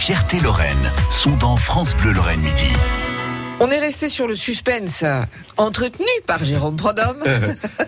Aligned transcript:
fierté 0.00 0.40
Lorraine 0.40 0.90
sont 1.10 1.36
dans 1.36 1.58
France 1.58 1.94
Bleu 1.94 2.12
Lorraine 2.12 2.40
Midi. 2.40 2.64
On 3.60 3.70
est 3.70 3.78
resté 3.78 4.08
sur 4.08 4.26
le 4.26 4.34
suspense 4.34 5.04
entretenu 5.58 6.06
par 6.26 6.42
Jérôme 6.42 6.76
Prodhomme 6.76 7.22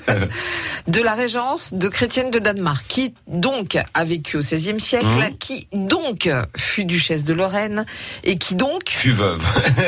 de 0.89 1.01
la 1.01 1.15
régence 1.15 1.73
de 1.73 1.89
chrétienne 1.89 2.31
de 2.31 2.39
Danemark, 2.39 2.85
qui 2.87 3.15
donc 3.29 3.79
a 3.95 4.05
vécu 4.05 4.37
au 4.37 4.41
XVIe 4.41 4.79
siècle, 4.79 5.07
Mmh. 5.07 5.39
qui 5.39 5.69
donc 5.73 6.29
fut 6.55 6.85
duchesse 6.85 7.25
de 7.25 7.33
Lorraine 7.33 7.87
et 8.25 8.37
qui 8.37 8.57
donc 8.57 8.91
Fut 8.91 9.13
veuve. 9.13 9.43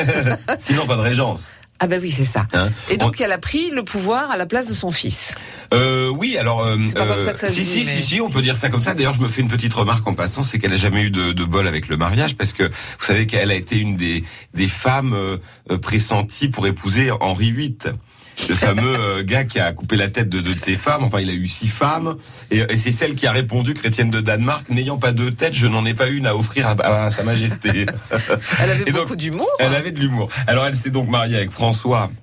Sinon, 0.57 0.87
pas 0.87 0.95
de 0.95 1.01
régence. 1.01 1.51
Ah 1.79 1.87
ben 1.87 1.99
oui 2.01 2.09
c'est 2.11 2.23
ça. 2.25 2.47
Hein. 2.53 2.69
Et 2.89 2.97
donc 2.97 3.19
elle 3.19 3.31
a 3.31 3.37
pris 3.37 3.69
le 3.71 3.83
pouvoir 3.83 4.31
à 4.31 4.37
la 4.37 4.45
place 4.45 4.67
de 4.67 4.73
son 4.73 4.91
fils. 4.91 5.35
Euh, 5.73 6.09
oui, 6.09 6.37
alors. 6.37 6.63
euh, 6.63 6.77
C'est 6.85 6.93
pas 6.95 7.05
comme 7.07 7.21
ça 7.21 7.33
que 7.33 7.39
ça 7.39 7.47
se 7.47 7.53
si, 7.53 7.61
dit, 7.61 7.65
si, 7.65 7.83
mais- 7.85 7.95
si, 7.95 8.01
si, 8.01 8.21
on 8.21 8.29
peut 8.29 8.41
dire 8.41 8.55
ça 8.55 8.69
comme 8.69 8.81
ça. 8.81 8.93
D'ailleurs, 8.93 9.13
je 9.15 9.21
me 9.21 9.27
fais 9.27 9.41
une 9.41 9.47
petite 9.49 9.73
remarque 9.73 10.07
en 10.07 10.13
passant, 10.13 10.43
c'est 10.43 10.59
qu'elle 10.59 10.73
a 10.73 10.77
jamais 10.77 11.01
eu 11.01 11.09
de, 11.09 11.31
de 11.33 11.43
bol 11.43 11.67
avec 11.67 11.87
le 11.87 11.97
mariage, 11.97 12.35
parce 12.37 12.53
que 12.53 12.63
vous 12.63 12.71
savez 13.05 13.25
qu'elle 13.25 13.51
a 13.51 13.55
été 13.55 13.77
une 13.77 13.97
des 13.97 14.23
des 14.53 14.67
femmes 14.67 15.13
euh, 15.13 15.37
euh, 15.71 15.77
pressenties 15.77 16.47
pour 16.49 16.65
épouser 16.67 17.11
Henri 17.19 17.51
VIII. 17.51 17.77
Le 18.49 18.55
fameux 18.55 18.99
euh, 18.99 19.23
gars 19.23 19.45
qui 19.45 19.59
a 19.61 19.71
coupé 19.71 19.95
la 19.95 20.09
tête 20.09 20.27
de 20.27 20.41
deux 20.41 20.53
de 20.55 20.59
ses 20.59 20.75
femmes. 20.75 21.03
Enfin, 21.05 21.21
il 21.21 21.29
a 21.29 21.33
eu 21.33 21.47
six 21.47 21.69
femmes, 21.69 22.17
et, 22.51 22.59
et 22.69 22.75
c'est 22.75 22.91
celle 22.91 23.15
qui 23.15 23.27
a 23.27 23.31
répondu, 23.31 23.73
chrétienne 23.73 24.11
de 24.11 24.19
Danemark, 24.19 24.69
n'ayant 24.69 24.97
pas 24.97 25.13
deux 25.13 25.31
têtes, 25.31 25.53
je 25.53 25.67
n'en 25.67 25.85
ai 25.85 25.93
pas 25.93 26.09
une 26.09 26.27
à 26.27 26.35
offrir 26.35 26.67
à, 26.67 26.71
à 27.05 27.11
Sa 27.11 27.23
Majesté. 27.23 27.85
Elle 28.59 28.71
avait 28.71 28.83
Et 28.87 28.91
beaucoup 28.91 29.15
d'humour. 29.15 29.47
Elle 29.59 29.73
avait 29.73 29.91
de 29.91 30.01
l'humour. 30.01 30.27
Alors 30.47 30.65
elle 30.65 30.75
s'est 30.75 30.89
donc 30.89 31.07
mariée 31.07 31.37
avec 31.37 31.49
François 31.51 31.64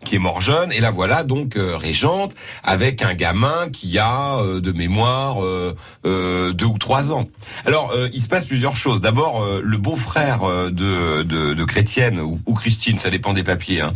qui 0.04 0.16
est 0.16 0.18
mort 0.18 0.40
jeune 0.40 0.72
et 0.72 0.80
la 0.80 0.90
voilà 0.90 1.24
donc 1.24 1.56
euh, 1.56 1.76
régente 1.76 2.34
avec 2.62 3.02
un 3.02 3.14
gamin 3.14 3.68
qui 3.72 3.98
a 3.98 4.38
euh, 4.38 4.60
de 4.60 4.72
mémoire 4.72 5.44
euh, 5.44 6.52
deux 6.52 6.66
ou 6.66 6.78
trois 6.78 7.12
ans. 7.12 7.28
Alors 7.64 7.94
il 8.12 8.22
se 8.22 8.28
passe 8.28 8.44
plusieurs 8.44 8.76
choses. 8.76 9.00
D'abord 9.00 9.44
le 9.62 9.76
beau-frère 9.78 10.70
de, 10.70 11.22
de, 11.22 11.64
Chrétienne 11.64 12.20
ou, 12.20 12.54
Christine, 12.54 12.98
ça 12.98 13.10
dépend 13.10 13.32
des 13.32 13.42
papiers. 13.42 13.80
Hein. 13.80 13.92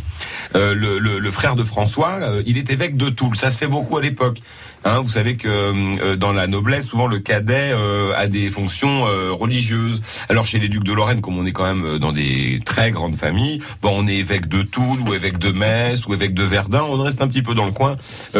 Le, 0.53 0.73
le, 0.73 1.19
le 1.19 1.31
frère 1.31 1.55
de 1.55 1.63
François, 1.63 2.19
il 2.45 2.57
est 2.57 2.69
évêque 2.69 2.97
de 2.97 3.09
Toul. 3.09 3.35
Ça 3.35 3.51
se 3.51 3.57
fait 3.57 3.67
beaucoup 3.67 3.97
à 3.97 4.01
l'époque. 4.01 4.39
Hein, 4.83 5.01
vous 5.01 5.09
savez 5.09 5.35
que 5.35 5.47
euh, 5.47 6.15
dans 6.15 6.31
la 6.31 6.47
noblesse, 6.47 6.87
souvent 6.87 7.07
le 7.07 7.19
cadet 7.19 7.71
euh, 7.73 8.13
a 8.15 8.27
des 8.27 8.49
fonctions 8.49 9.07
euh, 9.07 9.31
religieuses. 9.31 10.01
Alors 10.29 10.45
chez 10.45 10.59
les 10.59 10.69
ducs 10.69 10.83
de 10.83 10.93
Lorraine, 10.93 11.21
comme 11.21 11.37
on 11.37 11.45
est 11.45 11.51
quand 11.51 11.65
même 11.65 11.97
dans 11.97 12.11
des 12.11 12.61
très 12.65 12.91
grandes 12.91 13.15
familles, 13.15 13.61
bon, 13.81 13.91
on 13.93 14.07
est 14.07 14.15
évêque 14.15 14.47
de 14.47 14.61
Toul 14.61 14.99
ou 15.07 15.13
évêque 15.13 15.37
de 15.39 15.51
Metz 15.51 16.05
ou 16.07 16.13
évêque 16.13 16.33
de 16.33 16.43
Verdun. 16.43 16.83
On 16.83 17.01
reste 17.01 17.21
un 17.21 17.27
petit 17.27 17.41
peu 17.41 17.53
dans 17.53 17.65
le 17.65 17.71
coin 17.71 17.95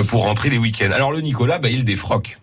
pour 0.08 0.24
rentrer 0.24 0.50
les 0.50 0.58
week-ends. 0.58 0.92
Alors 0.94 1.12
le 1.12 1.22
Nicolas, 1.22 1.60
bah, 1.60 1.70
il 1.70 1.84
défroque. 1.84 2.38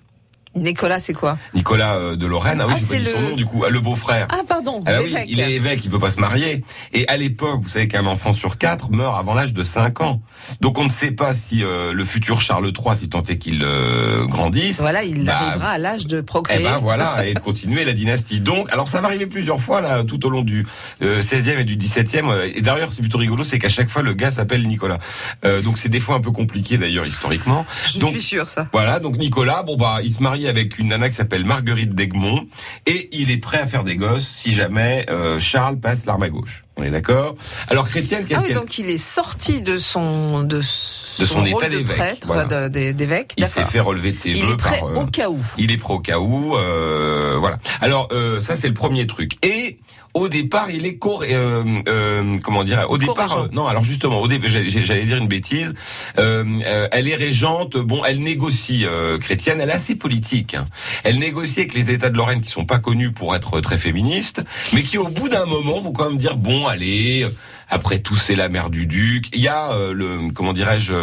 Nicolas 0.57 0.99
c'est 1.01 1.13
quoi 1.15 1.37
Nicolas 1.55 1.95
euh, 1.95 2.17
de 2.17 2.27
Lorraine, 2.27 2.61
ah 2.61 2.67
oui, 2.69 2.75
j'ai 2.77 2.81
pas 2.87 2.93
c'est 2.93 3.01
dit 3.01 3.11
son 3.11 3.21
nom 3.21 3.35
du 3.35 3.45
coup, 3.47 3.65
ah, 3.67 3.71
le 3.71 3.81
beau-frère. 3.81 4.27
Ah 4.31 4.43
pardon, 4.49 4.83
Ah 4.87 5.01
oui, 5.03 5.15
il 5.29 5.41
est 5.41 5.53
évêque, 5.53 5.85
il 5.85 5.91
peut 5.91 5.99
pas 5.99 6.11
se 6.11 6.21
marier. 6.21 6.65
Et 6.93 7.07
à 7.09 7.17
l'époque, 7.17 7.61
vous 7.63 7.69
savez 7.69 7.89
qu'un 7.89 8.07
enfant 8.07 8.33
sur 8.33 8.59
quatre 8.59 8.91
meurt 8.91 9.19
avant 9.19 9.35
l'âge 9.35 9.53
de 9.55 9.63
5 9.63 10.01
ans. 10.01 10.21
Donc 10.61 10.79
on 10.79 10.85
ne 10.85 10.89
sait 10.89 11.11
pas 11.11 11.35
si 11.35 11.63
euh, 11.65 11.93
le 11.93 12.05
futur 12.05 12.41
Charles 12.41 12.67
III, 12.77 12.97
si 12.97 13.09
tant 13.09 13.23
est 13.23 13.39
qu'il 13.39 13.63
euh, 13.65 14.27
grandisse, 14.27 14.81
Voilà, 14.81 15.03
il 15.05 15.25
Bah, 15.25 15.39
arrivera 15.41 15.71
à 15.71 15.79
l'âge 15.79 16.07
de 16.07 16.21
procréer. 16.21 16.59
eh 16.61 16.65
ben 16.65 16.79
voilà, 16.79 17.27
et 17.27 17.35
de 17.35 17.39
continuer 17.41 17.85
la 17.85 17.93
dynastie. 17.93 18.41
Donc, 18.41 18.71
alors 18.73 18.89
ça 18.89 19.01
va 19.01 19.09
arriver 19.09 19.27
plusieurs 19.27 19.61
fois 19.61 19.81
là, 19.81 20.05
tout 20.05 20.25
au 20.27 20.31
long 20.31 20.43
du 20.43 20.67
euh, 21.03 21.21
16e 21.21 21.59
et 21.61 21.65
du 21.65 21.77
17e. 21.77 22.29
euh, 22.31 22.51
Et 22.55 22.61
d'ailleurs, 22.63 22.93
c'est 22.93 23.01
plutôt 23.03 23.19
rigolo, 23.19 23.43
c'est 23.45 23.59
qu'à 23.59 23.69
chaque 23.69 23.89
fois 23.91 24.03
le 24.03 24.15
gars 24.15 24.33
s'appelle 24.33 24.67
Nicolas. 24.67 24.99
Euh, 25.45 25.63
donc 25.63 25.79
c'est 25.79 25.89
des 25.89 26.01
fois 26.01 26.15
un 26.17 26.21
peu 26.21 26.31
compliqué 26.31 26.79
d'ailleurs 26.79 27.07
historiquement. 27.07 27.67
Je 27.93 27.99
donc 27.99 28.13
suis 28.13 28.23
sûre 28.23 28.49
ça. 28.49 28.69
voilà, 28.73 29.01
donc 29.01 29.17
Nicolas, 29.17 29.63
bon 29.63 29.77
bah, 29.77 29.99
il 30.03 30.13
se 30.13 30.23
marie 30.23 30.44
avec 30.49 30.79
une 30.79 30.89
nana 30.89 31.09
qui 31.09 31.15
s'appelle 31.15 31.45
Marguerite 31.45 31.95
d'Egmont 31.95 32.47
et 32.87 33.09
il 33.13 33.31
est 33.31 33.39
prêt 33.39 33.59
à 33.59 33.67
faire 33.67 33.85
des 33.85 33.97
gosses 33.97 34.29
si 34.29 34.53
jamais 34.53 35.07
euh, 35.11 35.39
Charles 35.39 35.79
passe 35.79 36.07
l'arme 36.07 36.23
à 36.23 36.29
gauche. 36.29 36.64
On 36.77 36.83
est 36.83 36.91
d'accord 36.91 37.37
Alors 37.69 37.89
Chrétienne, 37.89 38.25
qu'est-ce 38.25 38.41
Ah 38.41 38.43
oui, 38.43 38.49
qu'elle 38.49 38.57
donc 38.57 38.79
il 38.79 38.91
est 38.91 38.97
sorti 38.97 39.61
de 39.61 39.77
son 39.77 40.43
de, 40.43 40.61
son, 40.61 41.25
son 41.25 41.39
rôle 41.45 41.49
état 41.49 41.69
de 41.69 41.77
d'évêque, 41.77 42.23
voilà. 42.27 42.45
de- 42.69 42.69
de-. 42.93 43.25
Il 43.37 43.47
s'est 43.47 43.65
fait 43.65 43.79
relever 43.81 44.11
de 44.11 44.17
ses 44.17 44.31
Il 44.31 44.45
vœux 44.45 44.55
est 44.55 44.57
prêt 44.57 44.81
par. 44.81 44.89
euh, 44.89 44.95
au 45.03 45.07
cas 45.07 45.29
où. 45.31 45.39
Il 45.57 45.71
est 45.71 45.77
pro 45.77 45.95
au 45.95 46.01
cas 46.01 46.19
où, 46.19 46.57
euh, 46.57 47.37
voilà. 47.39 47.59
Alors 47.81 48.09
euh, 48.11 48.41
ça 48.41 48.57
c'est 48.57 48.67
le 48.69 48.75
premier 48.75 49.07
truc. 49.07 49.33
Et 49.47 49.79
au 50.15 50.29
départ 50.29 50.71
il 50.71 50.85
est 50.87 50.97
co 50.99 51.23
euh, 51.23 51.63
euh, 51.89 52.39
comment 52.43 52.65
dire 52.65 52.85
Au 52.89 52.99
départ 52.99 53.47
non 53.53 53.67
alors 53.69 53.85
justement 53.85 54.21
au 54.21 54.27
départ 54.29 54.49
j'allais 54.51 55.05
dire 55.05 55.19
une 55.19 55.29
bêtise. 55.29 55.75
Elle 56.17 57.09
est 57.09 57.15
régente. 57.17 57.77
Bon 57.77 58.05
elle 58.05 58.21
négocie 58.21 58.85
chrétienne. 59.21 59.61
Elle 59.61 59.71
est 59.71 59.75
assez 59.75 59.95
politique. 59.95 60.55
hein. 60.55 60.67
Elle 61.05 61.19
négocie 61.21 61.61
avec 61.61 61.75
les 61.75 61.91
États 61.93 62.11
de 62.11 62.17
Lorraine 62.17 62.41
qui 62.41 62.51
sont 62.51 62.65
pas 62.65 62.79
connus 62.79 63.13
pour 63.13 63.35
être 63.37 63.61
très 63.61 63.77
féministes, 63.77 64.41
mais 64.73 64.83
qui 64.83 64.99
au 64.99 65.09
bout 65.09 65.29
d'un 65.29 65.47
moment 65.47 65.81
vont 65.81 65.93
quand 65.93 66.09
même 66.09 66.19
dire 66.19 66.37
bon 66.37 66.64
allez. 66.67 67.27
Après 67.71 67.99
tout, 67.99 68.15
c'est 68.17 68.35
la 68.37 68.49
mère 68.51 68.69
du 68.71 68.87
duc. 68.87 69.27
Il 69.33 69.41
y 69.41 69.49
a 69.49 69.73
euh, 69.73 69.93
le 69.95 70.29
comment 70.35 70.53
dirais-je 70.53 70.95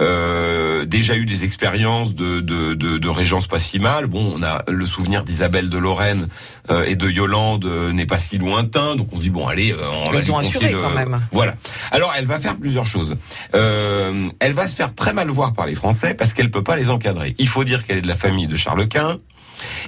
euh, 0.00 0.84
déjà 0.86 1.14
eu 1.14 1.26
des 1.26 1.44
expériences 1.44 2.14
de, 2.14 2.40
de, 2.40 2.74
de, 2.74 2.98
de 2.98 3.08
régence 3.08 3.46
pas 3.46 3.60
si 3.60 3.78
mal. 3.78 4.06
Bon, 4.06 4.32
on 4.36 4.42
a 4.42 4.62
le 4.68 4.86
souvenir 4.86 5.24
d'Isabelle 5.24 5.68
de 5.68 5.78
Lorraine 5.78 6.28
euh, 6.70 6.84
et 6.86 6.96
de 6.96 7.08
Yolande 7.08 7.66
euh, 7.66 7.92
n'est 7.92 8.06
pas 8.06 8.18
si 8.18 8.38
lointain, 8.38 8.96
donc 8.96 9.08
on 9.12 9.16
se 9.16 9.22
dit 9.22 9.30
bon 9.30 9.46
allez, 9.46 9.72
euh, 9.72 9.76
on 10.06 10.10
va 10.10 10.18
Ils 10.20 10.32
ont 10.32 10.38
assuré 10.38 10.72
le- 10.72 10.78
quand 10.78 10.90
même. 10.90 11.20
Voilà. 11.32 11.54
Alors 11.92 12.12
elle 12.18 12.26
va 12.26 12.40
faire 12.40 12.56
plusieurs 12.56 12.86
choses. 12.86 13.16
Euh, 13.54 14.28
elle 14.40 14.52
va 14.52 14.66
se 14.68 14.74
faire 14.74 14.94
très 14.94 15.12
mal 15.12 15.28
voir 15.28 15.52
par 15.52 15.66
les 15.66 15.74
Français 15.74 16.14
parce 16.14 16.32
qu'elle 16.32 16.50
peut 16.50 16.64
pas 16.64 16.76
les 16.76 16.88
encadrer. 16.90 17.34
Il 17.38 17.48
faut 17.48 17.64
dire 17.64 17.86
qu'elle 17.86 17.98
est 17.98 18.02
de 18.02 18.08
la 18.08 18.14
famille 18.16 18.46
de 18.46 18.56
Charles 18.56 18.88
Quint 18.88 19.18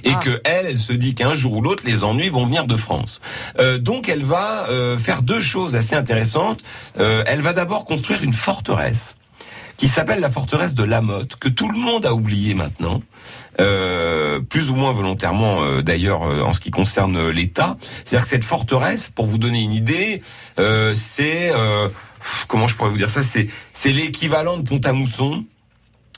et 0.03 0.11
Ah. 0.15 0.19
que 0.23 0.41
elle, 0.43 0.65
elle 0.67 0.77
se 0.79 0.93
dit 0.93 1.15
qu'un 1.15 1.35
jour 1.35 1.53
ou 1.53 1.61
l'autre, 1.61 1.83
les 1.85 2.03
ennuis 2.03 2.29
vont 2.29 2.45
venir 2.45 2.65
de 2.67 2.75
France. 2.75 3.21
Euh, 3.59 3.77
donc, 3.77 4.09
elle 4.09 4.23
va 4.23 4.67
euh, 4.69 4.97
faire 4.97 5.21
deux 5.21 5.41
choses 5.41 5.75
assez 5.75 5.95
intéressantes. 5.95 6.61
Euh, 6.99 7.23
elle 7.25 7.41
va 7.41 7.53
d'abord 7.53 7.85
construire 7.85 8.23
une 8.23 8.33
forteresse 8.33 9.15
qui 9.77 9.87
s'appelle 9.87 10.19
la 10.19 10.29
forteresse 10.29 10.73
de 10.73 10.83
Lamotte, 10.83 11.37
que 11.37 11.47
tout 11.47 11.69
le 11.69 11.77
monde 11.77 12.05
a 12.05 12.13
oublié 12.13 12.53
maintenant, 12.53 13.01
euh, 13.61 14.41
plus 14.41 14.69
ou 14.69 14.75
moins 14.75 14.91
volontairement 14.91 15.61
euh, 15.63 15.81
d'ailleurs 15.81 16.23
euh, 16.23 16.41
en 16.41 16.51
ce 16.51 16.59
qui 16.59 16.69
concerne 16.69 17.15
euh, 17.15 17.29
l'État. 17.31 17.77
C'est-à-dire 17.79 18.23
que 18.23 18.27
cette 18.29 18.43
forteresse, 18.43 19.09
pour 19.09 19.25
vous 19.25 19.37
donner 19.37 19.61
une 19.61 19.71
idée, 19.71 20.21
euh, 20.59 20.93
c'est 20.93 21.49
euh, 21.53 21.87
comment 22.49 22.67
je 22.67 22.75
pourrais 22.75 22.89
vous 22.89 22.97
dire 22.97 23.09
ça, 23.09 23.23
c'est 23.23 23.47
c'est 23.71 23.93
l'équivalent 23.93 24.57
de 24.57 24.67
Pont-à-Mousson. 24.67 25.45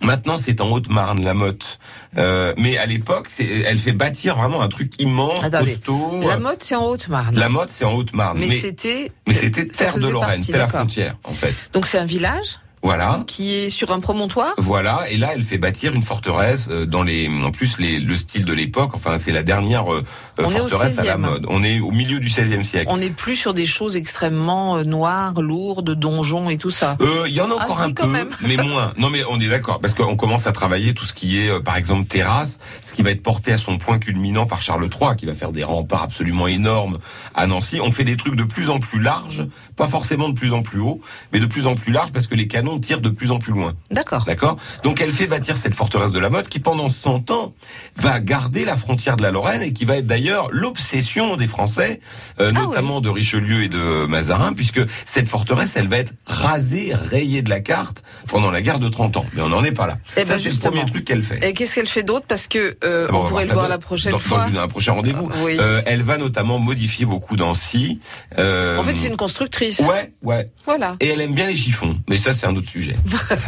Maintenant, 0.04 0.38
c'est 0.38 0.62
en 0.62 0.72
Haute-Marne, 0.72 1.24
la 1.24 1.34
Motte. 1.34 1.80
Euh, 2.18 2.54
mais 2.58 2.78
à 2.78 2.86
l'époque, 2.86 3.30
elle 3.40 3.78
fait 3.78 3.92
bâtir 3.92 4.36
vraiment 4.36 4.62
un 4.62 4.68
truc 4.68 4.94
immense, 5.00 5.44
Attendez. 5.44 5.72
costaud. 5.72 6.22
La 6.22 6.40
mode, 6.40 6.62
c'est 6.62 6.76
en 6.76 6.86
Haute-Marne. 6.86 7.36
La 7.36 7.50
Motte, 7.50 7.70
c'est 7.70 7.86
en 7.86 7.94
Haute-Marne. 7.94 8.40
Mais, 8.40 8.50
c'était. 8.60 9.12
mais 9.28 9.34
c'était 9.34 9.68
terre 9.68 9.98
de 9.98 10.08
Lorraine, 10.08 10.42
c'était 10.42 10.58
la 10.58 10.68
frontière, 10.68 11.18
en 11.24 11.34
fait. 11.34 11.54
Donc 11.74 11.86
c'est 11.86 12.00
un 12.00 12.06
village 12.06 12.60
Voilà. 12.84 13.24
qui 13.28 13.54
est 13.54 13.70
sur 13.70 13.92
un 13.92 14.00
promontoire. 14.00 14.54
Voilà, 14.58 15.02
et 15.12 15.18
là 15.18 15.32
elle 15.36 15.44
fait 15.44 15.58
bâtir 15.60 15.94
une 15.94 16.02
forteresse 16.02 16.68
euh, 16.72 16.86
dans 16.86 17.04
les, 17.04 17.28
en 17.30 17.52
plus 17.52 17.78
les, 17.78 18.00
le 18.00 18.16
style 18.16 18.44
de 18.46 18.54
l'époque. 18.54 18.92
Enfin, 18.94 19.18
c'est 19.18 19.32
la 19.32 19.44
dernière 19.44 19.94
euh, 19.94 20.04
On 20.40 20.50
forteresse 20.50 20.98
à 20.98 21.04
la 21.04 21.16
16e. 21.16 21.20
mode. 21.20 21.46
On 21.50 21.64
est 21.64 21.80
au 21.80 21.92
milieu 21.92 22.20
du 22.20 22.28
XVIe 22.28 22.64
siècle. 22.64 22.88
On 22.90 22.98
n'est 22.98 23.12
plus 23.12 23.36
sur 23.36 23.54
des 23.54 23.66
choses 23.68 23.98
extrêmement 23.98 24.78
euh, 24.78 24.84
noires, 24.84 25.40
lourdes, 25.42 25.92
donjons 25.96 26.50
et 26.50 26.58
tout 26.58 26.70
ça. 26.72 26.98
Euh, 27.02 27.26
Il 27.28 27.34
y 27.36 27.42
en 27.42 27.52
a 27.52 27.56
Ah, 27.60 27.64
encore 27.66 27.82
un 27.82 27.94
peu, 27.94 28.08
mais 28.42 28.58
moins. 28.58 28.94
Non, 28.98 29.10
mais 29.10 29.24
on 29.30 29.40
est 29.40 29.48
d'accord 29.50 29.80
parce 29.80 29.94
qu'on 29.94 30.16
commence 30.16 30.48
à 30.48 30.52
travailler 30.52 30.94
tout 30.94 31.06
ce 31.06 31.14
qui 31.14 31.40
est, 31.40 31.60
par 31.62 31.76
exemple, 31.78 32.06
terrasse, 32.08 32.60
ce 32.84 32.94
qui 32.94 33.04
va 33.04 33.12
être 33.12 33.22
porté 33.24 33.52
à 33.52 33.58
son 33.58 33.78
point 33.78 34.00
culminant 34.00 34.46
par 34.48 34.62
Charles 34.62 34.86
III, 34.92 35.16
qui 35.18 35.26
va 35.28 35.34
faire 35.36 35.52
des 35.52 35.64
remparts 35.64 36.04
absolument 36.04 36.48
énormes 36.48 36.98
à 37.36 37.46
Nancy. 37.48 37.80
On 37.80 37.92
fait 37.92 38.04
des 38.04 38.18
trucs 38.18 38.36
de 38.36 38.44
plus 38.44 38.70
en 38.70 38.80
plus 38.80 39.00
larges, 39.00 39.46
pas 39.76 39.88
forcément 39.88 40.30
de 40.30 40.34
plus 40.34 40.52
en 40.54 40.64
plus 40.64 40.80
haut, 40.80 41.00
mais 41.32 41.40
de 41.40 41.46
plus 41.46 41.68
en 41.68 41.76
plus 41.76 41.92
larges 41.92 42.12
parce 42.12 42.28
que 42.28 42.36
les 42.36 42.48
tirent 42.80 43.02
de 43.02 43.10
plus 43.10 43.32
en 43.32 43.40
plus 43.40 43.54
loin. 43.54 43.74
D'accord. 43.90 44.24
D'accord? 44.26 44.58
Donc 44.84 45.02
elle 45.02 45.12
fait 45.12 45.28
bâtir 45.28 45.58
cette 45.58 45.76
forteresse 45.76 46.12
de 46.12 46.20
la 46.20 46.30
Motte 46.30 46.50
qui 46.50 46.60
pendant 46.60 46.90
100 46.90 47.32
ans 47.32 47.54
va 47.98 48.20
garder 48.20 48.66
la 48.66 48.76
frontière 48.76 49.18
de 49.18 49.24
la 49.24 49.32
Lorraine 49.32 49.62
et 49.62 49.74
qui 49.74 49.86
va 49.86 49.98
être 49.98 50.08
d'ailleurs 50.08 50.50
l'obsession 50.52 51.36
des 51.36 51.48
Français, 51.48 52.00
euh, 52.40 52.52
Ah 52.56 52.60
notamment 52.60 53.02
de 53.02 53.10
Richelieu 53.10 53.64
et 53.64 53.70
de 53.70 54.06
Mazarin, 54.06 54.54
puisque 54.54 54.82
cette 55.06 55.28
forteresse, 55.28 55.76
elle 55.76 55.88
va 55.88 55.98
être 55.98 56.14
rasée, 56.26 56.94
rayée 56.94 57.42
de 57.42 57.50
la 57.50 57.60
carte 57.60 58.04
pendant 58.28 58.52
la 58.52 58.62
guerre 58.62 58.80
de 58.80 58.90
30 58.90 59.18
ans. 59.18 59.26
Mais 59.34 59.42
on 59.42 59.50
n'en 59.50 59.64
est 59.64 59.72
pas 59.72 59.88
là. 59.88 59.98
Eh 60.18 60.26
Ça, 60.26 60.34
ben, 60.34 60.40
c'est 60.40 60.52
le 60.52 60.58
premier 60.58 60.86
truc 60.86 61.06
qu'elle 61.06 61.24
fait. 61.24 61.46
Et 61.48 61.54
qu'est-ce 61.54 61.76
qu'elle 61.76 61.88
fait 61.88 62.04
d'autre? 62.04 62.26
Parce 62.28 62.48
que 62.48 62.78
euh, 62.84 63.08
Ah 63.10 63.12
bon, 63.12 63.20
on 63.20 63.24
va 63.24 63.30
pourrait 63.30 63.44
le 63.44 63.50
ça 63.50 63.54
voir 63.56 63.68
la 63.70 63.78
prochaine 63.78 64.12
dans, 64.12 64.20
fois. 64.20 64.48
Dans 64.50 64.62
un 64.62 64.68
prochain 64.68 64.94
rendez-vous. 64.94 65.30
Ah, 65.34 65.38
oui. 65.44 65.58
Euh, 65.60 65.82
elle 65.86 66.02
va 66.02 66.18
notamment 66.18 66.60
modifier 66.60 67.06
beaucoup 67.06 67.36
d'Ancy. 67.36 68.00
En 68.38 68.84
fait, 68.84 68.96
c'est 68.96 69.08
une 69.08 69.18
constructrice. 69.18 69.80
Ouais, 69.80 70.12
ouais. 70.24 70.50
Voilà. 70.66 70.96
Et 71.00 71.08
elle 71.08 71.22
aime 71.22 71.34
bien 71.34 71.48
les 71.48 71.56
chiffons. 71.56 71.98
Mais 72.10 72.18
ça, 72.18 72.34
c'est 72.34 72.46
un 72.48 72.54
sujet. 72.66 72.96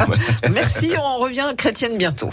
Merci, 0.52 0.92
on 0.98 1.18
revient 1.18 1.52
chrétienne 1.56 1.96
bientôt. 1.96 2.30